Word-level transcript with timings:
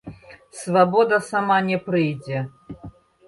Свабода 0.59 1.19
сама 1.27 1.57
не 1.69 1.77
прыйдзе. 1.91 2.39